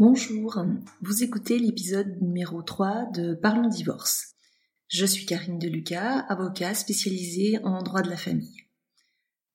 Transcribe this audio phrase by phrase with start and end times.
[0.00, 0.60] Bonjour,
[1.02, 4.34] vous écoutez l'épisode numéro 3 de Parlons divorce.
[4.88, 8.66] Je suis Karine Deluca, avocat spécialisée en droit de la famille.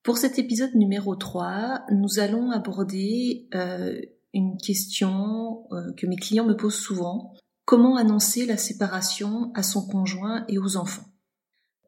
[0.02, 4.00] Pour cet épisode numéro 3, nous allons aborder euh,
[4.34, 7.34] une question euh, que mes clients me posent souvent.
[7.66, 11.10] Comment annoncer la séparation à son conjoint et aux enfants?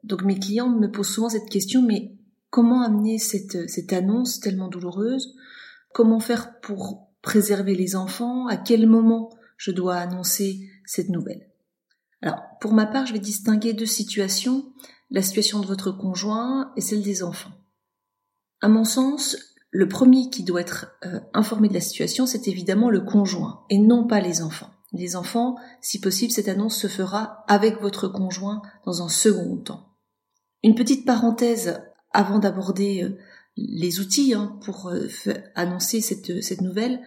[0.03, 2.17] Donc mes clients me posent souvent cette question, mais
[2.49, 5.37] comment amener cette, cette annonce tellement douloureuse?
[5.93, 11.49] Comment faire pour préserver les enfants, à quel moment je dois annoncer cette nouvelle.
[12.21, 14.73] Alors, pour ma part, je vais distinguer deux situations,
[15.09, 17.51] la situation de votre conjoint et celle des enfants.
[18.61, 19.37] À mon sens,
[19.71, 23.79] le premier qui doit être euh, informé de la situation, c'est évidemment le conjoint et
[23.79, 24.69] non pas les enfants.
[24.93, 29.87] Les enfants, si possible, cette annonce se fera avec votre conjoint dans un second temps.
[30.63, 33.17] Une petite parenthèse avant d'aborder euh,
[33.57, 35.07] les outils hein, pour euh,
[35.55, 37.01] annoncer cette, cette, nouvelle,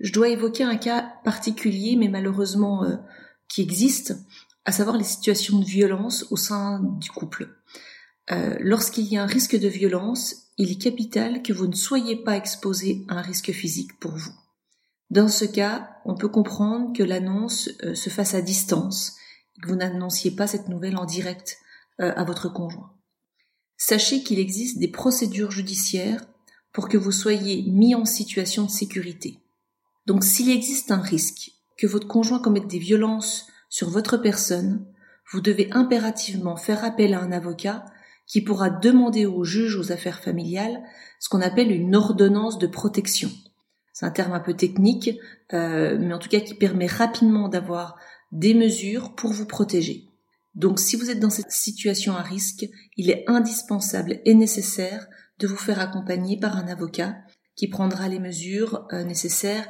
[0.00, 2.96] je dois évoquer un cas particulier, mais malheureusement euh,
[3.48, 4.16] qui existe,
[4.64, 7.56] à savoir les situations de violence au sein du couple.
[8.30, 12.16] Euh, Lorsqu'il y a un risque de violence, il est capital que vous ne soyez
[12.16, 14.32] pas exposé à un risque physique pour vous.
[15.10, 19.14] Dans ce cas, on peut comprendre que l'annonce euh, se fasse à distance,
[19.62, 21.58] que vous n'annonciez pas cette nouvelle en direct
[21.98, 22.91] à votre conjoint
[23.84, 26.24] sachez qu'il existe des procédures judiciaires
[26.72, 29.40] pour que vous soyez mis en situation de sécurité.
[30.06, 34.86] Donc s'il existe un risque que votre conjoint commette des violences sur votre personne,
[35.32, 37.84] vous devez impérativement faire appel à un avocat
[38.28, 40.80] qui pourra demander au juge aux affaires familiales
[41.18, 43.32] ce qu'on appelle une ordonnance de protection.
[43.92, 45.10] C'est un terme un peu technique,
[45.54, 47.96] euh, mais en tout cas qui permet rapidement d'avoir
[48.30, 50.11] des mesures pour vous protéger.
[50.54, 55.06] Donc si vous êtes dans cette situation à risque, il est indispensable et nécessaire
[55.38, 57.16] de vous faire accompagner par un avocat
[57.56, 59.66] qui prendra les mesures euh, nécessaires.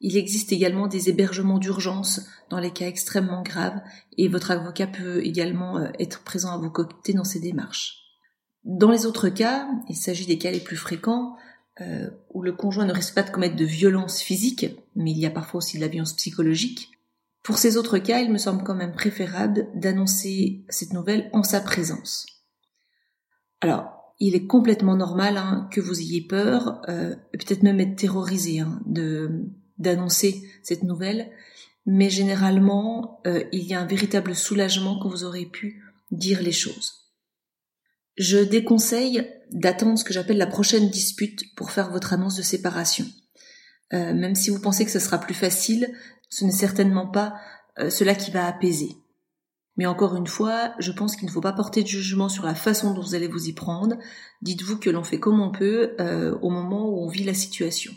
[0.00, 3.80] Il existe également des hébergements d'urgence dans les cas extrêmement graves
[4.18, 8.02] et votre avocat peut également euh, être présent à vos côtés dans ces démarches.
[8.64, 11.36] Dans les autres cas, il s'agit des cas les plus fréquents,
[11.80, 15.26] euh, où le conjoint ne risque pas de commettre de violences physiques, mais il y
[15.26, 16.90] a parfois aussi de la violence psychologique.
[17.46, 21.60] Pour ces autres cas, il me semble quand même préférable d'annoncer cette nouvelle en sa
[21.60, 22.26] présence.
[23.60, 28.58] Alors, il est complètement normal hein, que vous ayez peur, euh, peut-être même être terrorisé
[28.58, 28.82] hein,
[29.78, 31.30] d'annoncer cette nouvelle,
[31.86, 36.50] mais généralement, euh, il y a un véritable soulagement quand vous aurez pu dire les
[36.50, 37.12] choses.
[38.16, 43.06] Je déconseille d'attendre ce que j'appelle la prochaine dispute pour faire votre annonce de séparation.
[43.92, 45.88] Euh, même si vous pensez que ce sera plus facile,
[46.28, 47.34] ce n'est certainement pas
[47.78, 48.96] euh, cela qui va apaiser.
[49.76, 52.54] Mais encore une fois, je pense qu'il ne faut pas porter de jugement sur la
[52.54, 53.96] façon dont vous allez vous y prendre.
[54.40, 57.92] Dites-vous que l'on fait comme on peut euh, au moment où on vit la situation.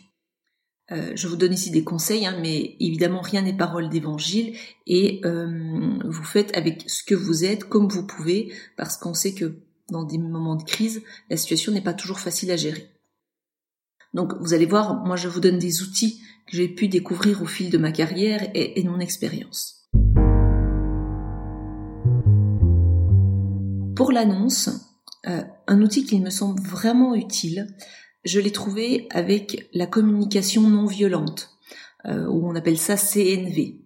[0.91, 4.57] Euh, je vous donne ici des conseils, hein, mais évidemment rien n'est parole d'évangile
[4.87, 9.61] et vous faites avec ce que vous êtes comme vous pouvez parce qu'on sait que
[9.91, 12.89] dans des moments de crise, la situation n'est pas toujours facile à gérer.
[14.13, 17.45] Donc vous allez voir, moi je vous donne des outils que j'ai pu découvrir au
[17.45, 19.87] fil de ma carrière et, mon expérience.
[23.95, 24.69] Pour l'annonce,
[25.27, 27.67] euh, un outil qui me semble vraiment utile,
[28.25, 31.51] je l'ai trouvé avec la communication non violente,
[32.05, 33.81] euh, ou on appelle ça CNV.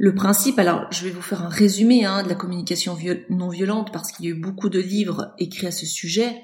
[0.00, 2.96] Le principe, alors je vais vous faire un résumé hein, de la communication
[3.30, 6.42] non violente parce qu'il y a eu beaucoup de livres écrits à ce sujet,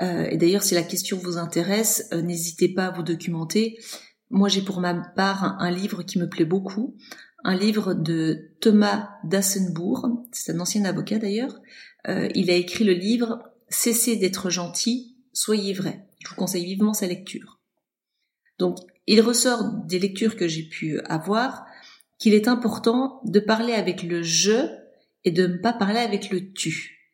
[0.00, 3.78] euh, et d'ailleurs, si la question vous intéresse, euh, n'hésitez pas à vous documenter.
[4.30, 6.96] Moi, j'ai pour ma part un, livre qui me plaît beaucoup,
[7.44, 11.60] un livre de Thomas Dassenbourg, c'est un ancien avocat d'ailleurs.
[12.08, 16.06] Euh, il a écrit le livre Cessez d'être gentil, soyez vrai.
[16.20, 17.60] Je vous conseille vivement sa lecture.
[18.58, 21.66] Donc, il ressort des lectures que j'ai pu avoir
[22.18, 24.68] qu'il est important de parler avec le je
[25.24, 27.12] et de ne pas parler avec le tu.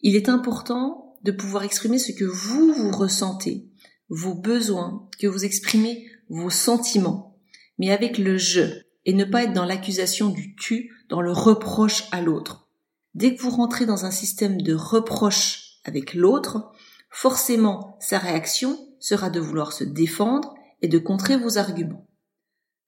[0.00, 3.68] Il est important de pouvoir exprimer ce que vous, vous ressentez,
[4.08, 7.38] vos besoins, que vous exprimez vos sentiments,
[7.78, 8.62] mais avec le je,
[9.04, 12.68] et ne pas être dans l'accusation du tu, dans le reproche à l'autre.
[13.14, 16.72] Dès que vous rentrez dans un système de reproche avec l'autre,
[17.10, 22.08] forcément sa réaction sera de vouloir se défendre et de contrer vos arguments.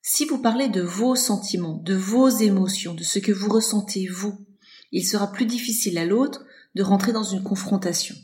[0.01, 4.47] Si vous parlez de vos sentiments, de vos émotions, de ce que vous ressentez vous,
[4.93, 8.15] il sera plus difficile à l'autre de rentrer dans une confrontation.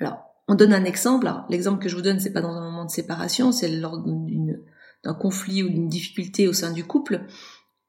[0.00, 0.18] Alors,
[0.48, 1.30] on donne un exemple.
[1.48, 5.14] L'exemple que je vous donne, c'est pas dans un moment de séparation, c'est lors d'un
[5.14, 7.24] conflit ou d'une difficulté au sein du couple.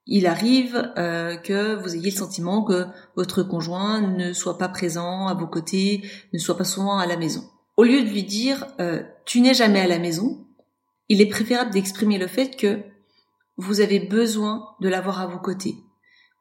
[0.07, 2.85] Il arrive euh, que vous ayez le sentiment que
[3.15, 7.17] votre conjoint ne soit pas présent à vos côtés, ne soit pas souvent à la
[7.17, 7.43] maison.
[7.75, 10.45] Au lieu de lui dire euh, tu n'es jamais à la maison,
[11.09, 12.83] il est préférable d'exprimer le fait que
[13.57, 15.75] vous avez besoin de l'avoir à vos côtés.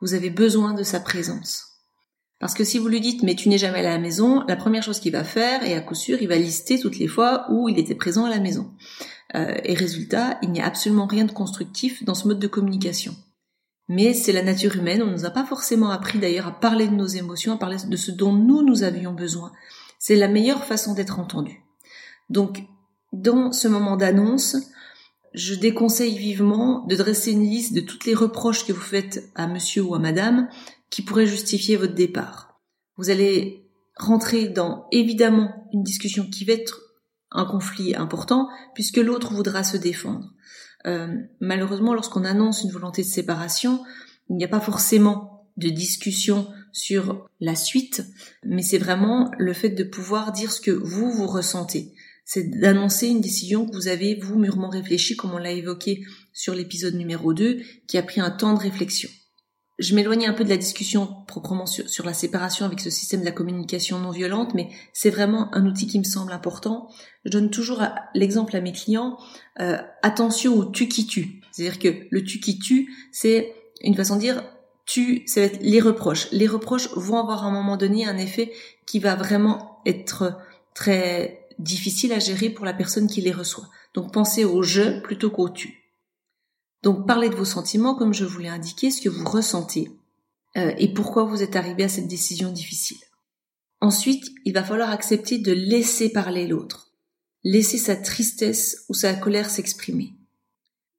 [0.00, 1.74] Vous avez besoin de sa présence.
[2.44, 4.82] Parce que si vous lui dites mais tu n'es jamais à la maison, la première
[4.82, 7.70] chose qu'il va faire, et à coup sûr, il va lister toutes les fois où
[7.70, 8.70] il était présent à la maison.
[9.35, 13.17] Euh, et résultat, il n'y a absolument rien de constructif dans ce mode de communication.
[13.88, 16.87] Mais c'est la nature humaine, on ne nous a pas forcément appris d'ailleurs à parler
[16.87, 19.50] de nos émotions, à parler de ce dont nous, nous avions besoin.
[19.99, 21.62] C'est la meilleure façon d'être entendu.
[22.29, 22.62] Donc,
[23.14, 24.58] dans ce moment d'annonce,
[25.32, 29.46] je déconseille vivement de dresser une liste de toutes les reproches que vous faites à
[29.46, 30.50] monsieur ou à madame
[30.94, 32.61] qui pourraient justifier votre départ.
[32.99, 36.82] Vous allez rentrer dans évidemment une discussion qui va être
[37.32, 40.32] un conflit important puisque l'autre voudra se défendre.
[40.87, 41.08] Euh,
[41.41, 43.82] malheureusement, lorsqu'on annonce une volonté de séparation,
[44.31, 48.05] il n'y a pas forcément de discussion sur la suite,
[48.44, 51.93] mais c'est vraiment le fait de pouvoir dire ce que vous, vous ressentez
[52.25, 56.55] c'est d'annoncer une décision que vous avez, vous, mûrement réfléchi, comme on l'a évoqué sur
[56.55, 59.11] l'épisode numéro 2, qui a pris un temps de réflexion.
[59.79, 63.25] Je m'éloigne un peu de la discussion proprement sur, la séparation avec ce système de
[63.25, 66.88] la communication non violente, mais c'est vraiment un outil qui me semble important.
[67.25, 67.82] Je donne toujours
[68.15, 69.19] l'exemple à mes clients,
[69.61, 71.41] euh, attention au tu qui tu.
[71.50, 74.44] C'est-à-dire que le tu qui tu, c'est une façon de dire
[74.87, 76.31] tu, ça va être les reproches.
[76.31, 78.53] Les reproches vont avoir à un moment donné un effet
[78.87, 80.38] qui va vraiment être
[80.75, 83.69] très difficile à gérer pour la personne qui les reçoit.
[83.94, 85.83] Donc pensez au je plutôt qu'au tu.
[86.84, 89.90] Donc parlez de vos sentiments comme je vous l'ai indiqué, ce que vous ressentez
[90.58, 93.00] euh, et pourquoi vous êtes arrivé à cette décision difficile.
[93.81, 96.92] Ensuite, il va falloir accepter de laisser parler l'autre,
[97.42, 100.12] laisser sa tristesse ou sa colère s'exprimer.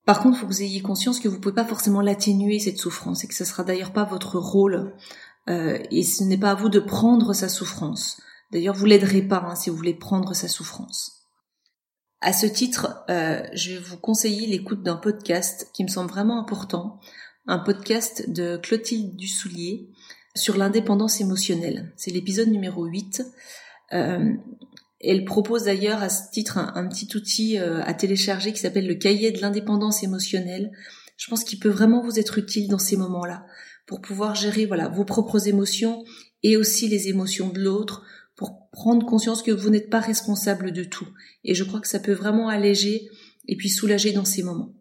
[0.06, 2.60] Par contre, il faut que vous ayez conscience que vous ne pouvez pas forcément l'atténuer
[2.60, 4.96] cette souffrance et que ce sera d'ailleurs pas votre rôle
[5.50, 8.20] euh, et ce n'est pas à vous de prendre sa souffrance.
[8.52, 11.15] D'ailleurs, vous l'aiderez pas hein, si vous voulez prendre sa souffrance.
[12.22, 16.40] À ce titre, euh, je vais vous conseiller l'écoute d'un podcast qui me semble vraiment
[16.40, 17.00] important,
[17.46, 19.90] un podcast de Clotilde Dussoulier
[20.36, 21.94] sur l'indépendance émotionnelle.
[21.98, 23.24] C'est l'épisode numéro 8.
[23.94, 24.34] Euh,
[25.00, 28.96] elle propose d'ailleurs à ce titre un, petit outil euh, à télécharger qui s'appelle le
[28.96, 30.72] cahier de l'indépendance émotionnelle.
[31.18, 33.46] Je pense qu'il peut vraiment vous être utile dans ces moments-là
[33.86, 36.04] pour pouvoir gérer voilà vos propres émotions
[36.44, 38.04] et aussi les émotions de l'autre,
[38.36, 41.08] pour prendre conscience que vous n'êtes pas responsable de tout.
[41.44, 43.10] Et je crois que ça peut vraiment alléger
[43.48, 44.74] et puis soulager dans ces moments.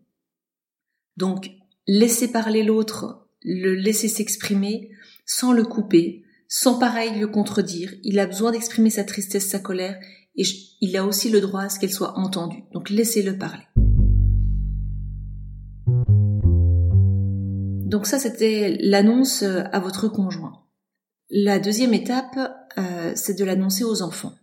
[1.16, 1.50] Donc,
[1.86, 4.90] laissez parler l'autre, le laisser s'exprimer
[5.26, 7.94] sans le couper, sans pareil le contredire.
[8.02, 9.98] Il a besoin d'exprimer sa tristesse, sa colère,
[10.36, 10.42] et
[10.80, 12.64] il a aussi le droit à ce qu'elle soit entendue.
[12.72, 13.64] Donc, laissez-le parler.
[17.94, 20.63] Donc ça, c'était l'annonce à votre conjoint.
[21.36, 22.38] La deuxième étape,
[22.78, 24.36] euh, c'est de l'annoncer aux enfants.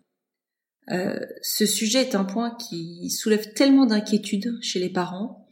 [0.91, 5.47] Euh, ce sujet est un point qui soulève tellement d'inquiétudes chez les parents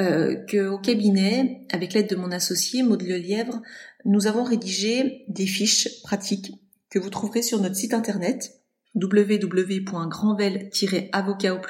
[0.00, 3.62] euh, qu'au cabinet, avec l'aide de mon associé Maud Lièvre,
[4.04, 6.50] nous avons rédigé des fiches pratiques
[6.90, 8.50] que vous trouverez sur notre site internet
[8.96, 11.62] www.grandvel-avocat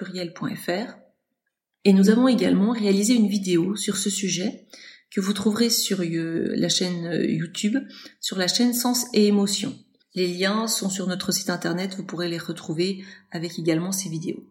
[1.85, 4.65] et nous avons également réalisé une vidéo sur ce sujet
[5.11, 7.77] que vous trouverez sur euh, la chaîne euh, YouTube,
[8.21, 9.77] sur la chaîne Sens et Émotion.
[10.15, 14.45] Les liens sont sur notre site internet, vous pourrez les retrouver avec également ces vidéos.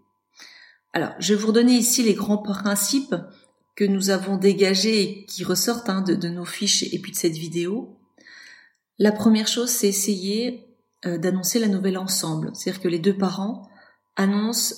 [0.93, 3.15] Alors, je vais vous redonner ici les grands principes
[3.75, 7.37] que nous avons dégagés et qui ressortent hein, de, nos fiches et puis de cette
[7.37, 7.97] vidéo.
[8.97, 10.65] La première chose, c'est essayer
[11.05, 12.51] euh, d'annoncer la nouvelle ensemble.
[12.53, 13.69] C'est-à-dire que les deux parents
[14.15, 14.75] annoncent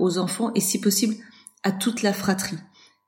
[0.00, 1.14] aux enfants et si possible
[1.62, 2.58] à toute la fratrie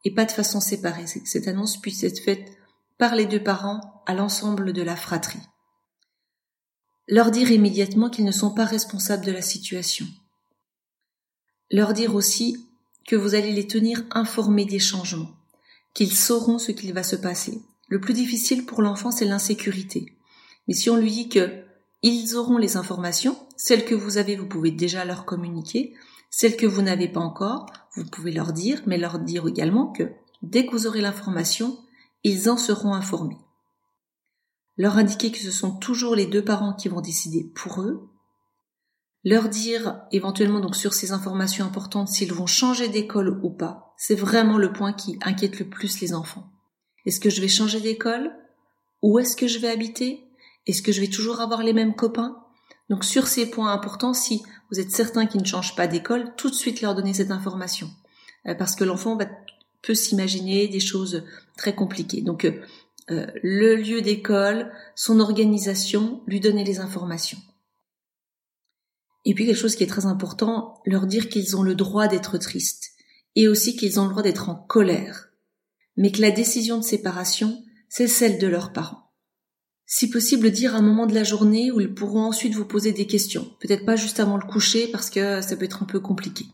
[0.04, 1.04] et pas de façon séparée.
[1.04, 2.52] Que cette annonce puisse être faite
[2.98, 5.42] par les deux parents à l'ensemble de la fratrie.
[7.08, 10.06] Leur dire immédiatement qu'ils ne sont pas responsables de la situation.
[11.70, 12.56] Leur dire aussi
[13.06, 15.36] que vous allez les tenir informés des changements,
[15.94, 17.62] qu'ils sauront ce qu'il va se passer.
[17.88, 20.16] Le plus difficile pour l'enfant, c'est l'insécurité.
[20.66, 21.64] Mais si on lui dit que
[22.02, 25.94] ils auront les informations, celles que vous avez, vous pouvez déjà leur communiquer,
[26.30, 30.12] celles que vous n'avez pas encore, vous pouvez leur dire, mais leur dire également que
[30.42, 31.78] dès que vous aurez l'information,
[32.24, 33.38] ils en seront informés.
[34.76, 38.10] Leur indiquer que ce sont toujours les deux parents qui vont décider pour eux.
[39.24, 43.94] Leur dire éventuellement donc sur ces informations importantes s'ils vont changer d'école ou pas.
[43.96, 46.52] C'est vraiment le point qui inquiète le plus les enfants.
[47.06, 48.32] Est-ce que je vais changer d'école?
[49.02, 50.28] Où est-ce que je vais habiter?
[50.66, 52.36] Est-ce que je vais toujours avoir les mêmes copains?
[52.90, 56.50] Donc sur ces points importants, si vous êtes certain qu'ils ne changent pas d'école, tout
[56.50, 57.90] de suite leur donner cette information.
[58.46, 59.18] Euh, parce que l'enfant
[59.82, 61.24] peut s'imaginer des choses
[61.56, 62.22] très compliquées.
[62.22, 62.60] Donc euh,
[63.10, 67.38] euh, le lieu d'école, son organisation, lui donner les informations.
[69.24, 72.38] Et puis quelque chose qui est très important, leur dire qu'ils ont le droit d'être
[72.38, 72.92] tristes
[73.34, 75.28] et aussi qu'ils ont le droit d'être en colère,
[75.96, 79.05] mais que la décision de séparation, c'est celle de leurs parents.
[79.86, 83.06] Si possible, dire un moment de la journée où ils pourront ensuite vous poser des
[83.06, 83.48] questions.
[83.60, 86.46] Peut-être pas juste avant le coucher parce que ça peut être un peu compliqué.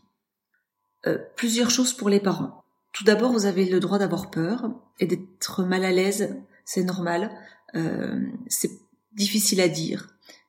[1.07, 2.63] Euh, plusieurs choses pour les parents.
[2.93, 4.71] Tout d'abord, vous avez le droit d'avoir peur
[5.01, 6.37] et d'être mal à l'aise,
[6.67, 7.31] c'est normal.
[7.75, 8.71] Euh, c'est
[9.13, 10.09] difficile à dire.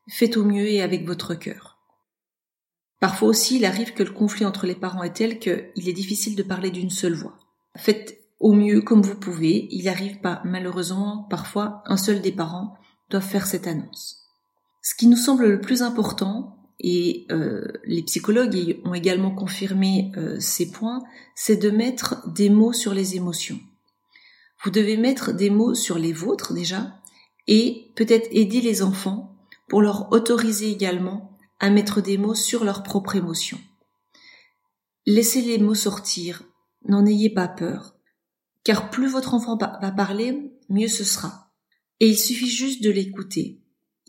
[0.09, 1.79] Faites au mieux et avec votre cœur.
[2.99, 6.35] Parfois aussi, il arrive que le conflit entre les parents est tel qu'il est difficile
[6.35, 7.39] de parler d'une seule voix.
[7.77, 9.69] Faites au mieux comme vous pouvez.
[9.71, 12.77] Il arrive pas, malheureusement, parfois, un seul des parents
[13.09, 14.27] doit faire cette annonce.
[14.81, 20.37] Ce qui nous semble le plus important, et euh, les psychologues ont également confirmé euh,
[20.41, 21.01] ces points,
[21.35, 23.59] c'est de mettre des mots sur les émotions.
[24.63, 26.99] Vous devez mettre des mots sur les vôtres déjà,
[27.47, 29.37] et peut-être aider les enfants
[29.69, 33.59] pour leur autoriser également à mettre des mots sur leurs propres émotions.
[35.05, 36.43] Laissez les mots sortir,
[36.89, 37.93] n'en ayez pas peur
[38.63, 41.51] car plus votre enfant va parler, mieux ce sera.
[41.99, 43.61] Et il suffit juste de l'écouter.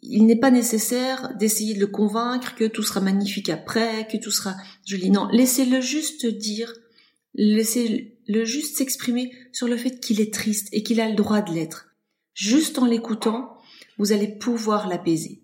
[0.02, 4.30] Il n'est pas nécessaire d'essayer de le convaincre que tout sera magnifique après, que tout
[4.30, 5.10] sera joli.
[5.10, 6.72] Non, laissez-le juste dire,
[7.34, 11.52] laissez-le juste s'exprimer sur le fait qu'il est triste et qu'il a le droit de
[11.52, 11.88] l'être.
[12.34, 13.56] Juste en l'écoutant,
[13.98, 15.42] vous allez pouvoir l'apaiser.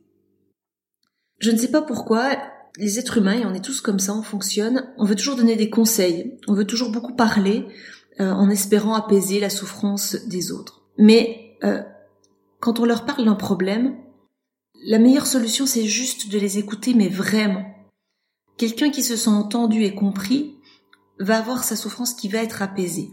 [1.38, 2.36] Je ne sais pas pourquoi,
[2.76, 5.56] les êtres humains, et on est tous comme ça, on fonctionne, on veut toujours donner
[5.56, 7.64] des conseils, on veut toujours beaucoup parler,
[8.20, 10.82] euh, en espérant apaiser la souffrance des autres.
[10.98, 11.82] Mais euh,
[12.60, 13.96] quand on leur parle d'un problème,
[14.84, 17.64] la meilleure solution c'est juste de les écouter, mais vraiment.
[18.58, 20.56] Quelqu'un qui se sent entendu et compris
[21.18, 23.10] va avoir sa souffrance qui va être apaisée.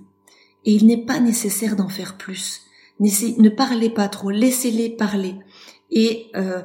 [0.65, 2.63] Et il n'est pas nécessaire d'en faire plus.
[2.99, 5.35] Ne parlez pas trop, laissez-les parler
[5.89, 6.63] et euh,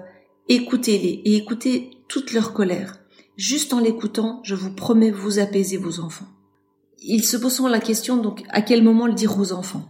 [0.49, 2.99] écoutez-les et écoutez toute leur colère.
[3.37, 6.27] Juste en l'écoutant, je vous promets vous apaiser vos enfants
[7.05, 9.89] il se pose souvent la question donc à quel moment le dire aux enfants?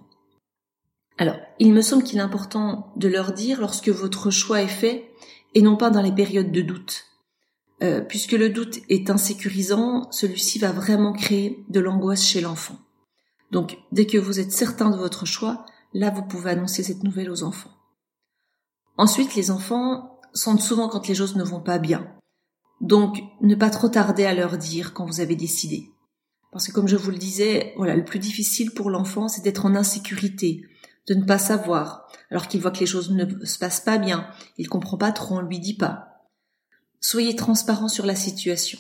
[1.19, 5.11] Alors, il me semble qu'il est important de leur dire lorsque votre choix est fait
[5.54, 7.04] et non pas dans les périodes de doute.
[7.83, 12.78] Euh, puisque le doute est insécurisant, celui-ci va vraiment créer de l'angoisse chez l'enfant.
[13.50, 17.31] Donc, dès que vous êtes certain de votre choix, là, vous pouvez annoncer cette nouvelle
[17.31, 17.73] aux enfants.
[18.97, 22.07] Ensuite, les enfants sentent souvent quand les choses ne vont pas bien.
[22.81, 25.90] Donc, ne pas trop tarder à leur dire quand vous avez décidé.
[26.52, 29.64] Parce que comme je vous le disais, voilà, le plus difficile pour l'enfant, c'est d'être
[29.64, 30.62] en insécurité,
[31.09, 34.28] de ne pas savoir, alors qu'il voit que les choses ne se passent pas bien,
[34.59, 36.28] il comprend pas trop, on lui dit pas.
[37.00, 38.78] Soyez transparent sur la situation.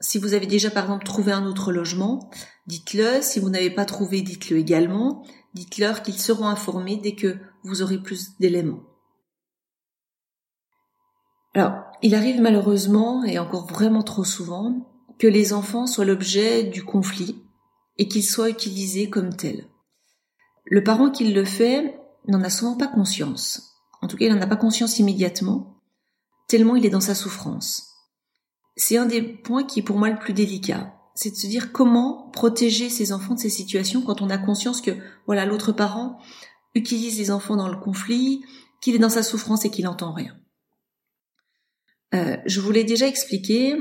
[0.00, 2.30] Si vous avez déjà par exemple trouvé un autre logement,
[2.66, 3.20] dites-le.
[3.20, 5.24] Si vous n'avez pas trouvé, dites-le également.
[5.54, 8.82] Dites-leur qu'ils seront informés dès que vous aurez plus d'éléments.
[11.54, 14.91] Alors, il arrive malheureusement, et encore vraiment trop souvent,
[15.22, 17.40] que les enfants soient l'objet du conflit
[17.96, 19.68] et qu'ils soient utilisés comme tels.
[20.64, 23.76] Le parent qui le fait n'en a souvent pas conscience.
[24.00, 25.80] En tout cas, il n'en a pas conscience immédiatement,
[26.48, 27.86] tellement il est dans sa souffrance.
[28.74, 30.92] C'est un des points qui est pour moi le plus délicat.
[31.14, 34.80] C'est de se dire comment protéger ses enfants de ces situations quand on a conscience
[34.80, 34.90] que,
[35.26, 36.18] voilà, l'autre parent
[36.74, 38.44] utilise les enfants dans le conflit,
[38.80, 40.36] qu'il est dans sa souffrance et qu'il n'entend rien.
[42.12, 43.76] Euh, je vous l'ai déjà expliqué,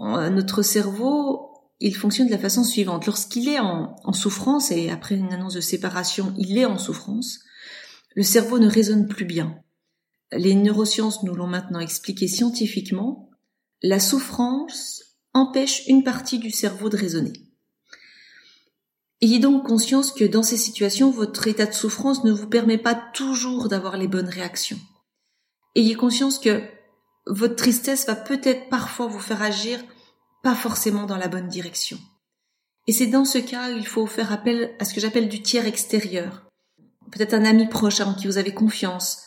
[0.00, 3.06] notre cerveau, il fonctionne de la façon suivante.
[3.06, 7.40] Lorsqu'il est en, souffrance, et après une annonce de séparation, il est en souffrance,
[8.14, 9.62] le cerveau ne raisonne plus bien.
[10.32, 13.30] Les neurosciences nous l'ont maintenant expliqué scientifiquement.
[13.82, 15.02] La souffrance
[15.32, 17.32] empêche une partie du cerveau de raisonner.
[19.22, 22.94] Ayez donc conscience que dans ces situations, votre état de souffrance ne vous permet pas
[22.94, 24.78] toujours d'avoir les bonnes réactions.
[25.74, 26.62] Ayez conscience que
[27.26, 29.80] votre tristesse va peut-être parfois vous faire agir
[30.42, 31.98] pas forcément dans la bonne direction.
[32.86, 35.42] Et c'est dans ce cas où il faut faire appel à ce que j'appelle du
[35.42, 36.42] tiers extérieur.
[37.12, 39.24] Peut-être un ami proche en qui vous avez confiance,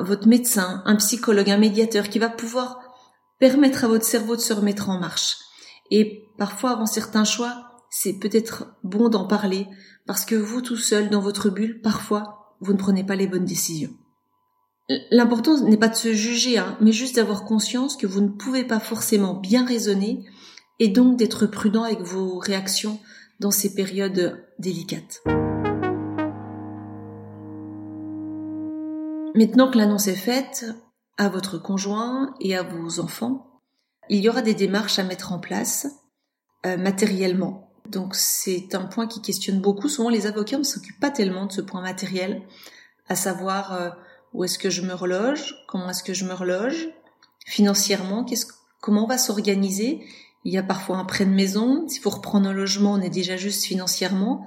[0.00, 2.80] votre médecin, un psychologue, un médiateur qui va pouvoir
[3.38, 5.36] permettre à votre cerveau de se remettre en marche.
[5.90, 9.66] Et parfois, avant certains choix, c'est peut-être bon d'en parler
[10.06, 13.44] parce que vous tout seul, dans votre bulle, parfois, vous ne prenez pas les bonnes
[13.44, 13.94] décisions.
[15.10, 18.62] L'important n'est pas de se juger, hein, mais juste d'avoir conscience que vous ne pouvez
[18.62, 20.24] pas forcément bien raisonner
[20.78, 23.00] et donc d'être prudent avec vos réactions
[23.40, 25.22] dans ces périodes délicates.
[29.34, 30.66] Maintenant que l'annonce est faite
[31.18, 33.60] à votre conjoint et à vos enfants,
[34.08, 35.88] il y aura des démarches à mettre en place
[36.64, 37.72] euh, matériellement.
[37.90, 39.88] Donc c'est un point qui questionne beaucoup.
[39.88, 42.42] Souvent les avocats ne s'occupent pas tellement de ce point matériel,
[43.08, 43.90] à savoir euh,
[44.36, 45.54] où est-ce que je me reloge?
[45.66, 46.90] Comment est-ce que je me reloge?
[47.46, 48.26] Financièrement,
[48.82, 50.00] comment on va s'organiser?
[50.44, 53.10] Il y a parfois un prêt de maison, s'il faut reprendre un logement, on est
[53.10, 54.46] déjà juste financièrement.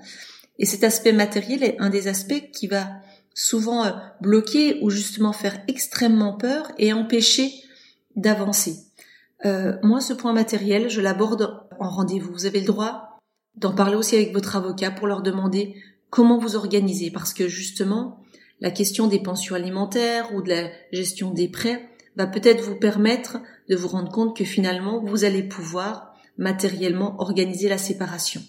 [0.59, 2.87] Et cet aspect matériel est un des aspects qui va
[3.33, 3.91] souvent euh,
[4.21, 7.51] bloquer ou justement faire extrêmement peur et empêcher
[8.15, 8.75] d'avancer.
[9.45, 12.31] Euh, moi, ce point matériel, je l'aborde en rendez-vous.
[12.31, 13.17] Vous avez le droit
[13.55, 15.75] d'en parler aussi avec votre avocat pour leur demander
[16.11, 18.19] comment vous organisez, parce que justement,
[18.61, 23.37] la question des pensions alimentaires ou de la gestion des prêts va peut-être vous permettre
[23.69, 28.41] de vous rendre compte que finalement, vous allez pouvoir matériellement organiser la séparation.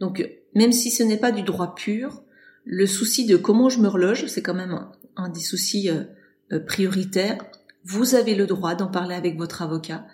[0.00, 2.22] Donc, même si ce n'est pas du droit pur,
[2.64, 4.78] le souci de comment je me reloge, c'est quand même
[5.16, 6.04] un, des soucis euh,
[6.52, 7.38] euh, prioritaires.
[7.84, 10.06] Vous avez le droit d'en parler avec votre avocat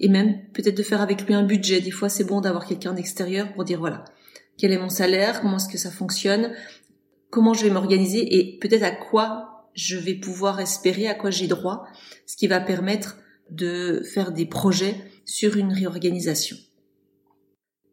[0.00, 1.80] et même peut-être de faire avec lui un budget.
[1.80, 4.04] Des fois, c'est bon d'avoir quelqu'un d'extérieur pour dire voilà,
[4.56, 6.52] quel est mon salaire, comment est-ce que ça fonctionne,
[7.32, 11.46] comment je vais m'organiser et peut-être à quoi je vais pouvoir espérer, à quoi j'ai
[11.46, 11.86] droit,
[12.26, 13.16] ce qui va permettre
[13.50, 16.58] de faire des projets sur une réorganisation.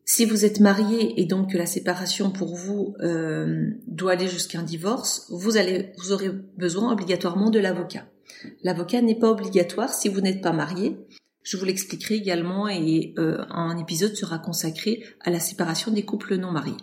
[0.04, 4.60] Si vous êtes marié et donc que la séparation pour vous euh, doit aller jusqu'à
[4.60, 8.08] un divorce, vous allez, vous aurez besoin obligatoirement de l'avocat.
[8.64, 10.98] L'avocat n'est pas obligatoire si vous n'êtes pas marié.
[11.44, 16.36] Je vous l'expliquerai également et euh, un épisode sera consacré à la séparation des couples
[16.36, 16.76] non mariés.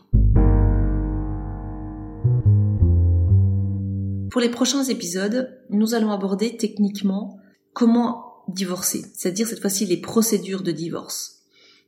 [4.36, 7.40] Pour les prochains épisodes, nous allons aborder techniquement
[7.72, 11.44] comment divorcer, c'est-à-dire cette fois-ci les procédures de divorce.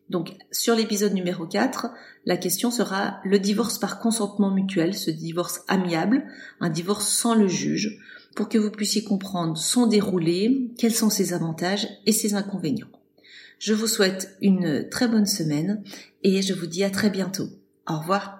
[0.08, 1.88] Donc sur l'épisode numéro 4,
[2.24, 6.24] la question sera le divorce par consentement mutuel, ce divorce amiable,
[6.60, 7.98] un divorce sans le juge,
[8.34, 12.88] pour que vous puissiez comprendre son déroulé, quels sont ses avantages et ses inconvénients.
[13.58, 15.82] Je vous souhaite une très bonne semaine
[16.22, 17.50] et je vous dis à très bientôt.
[17.86, 18.37] Au revoir.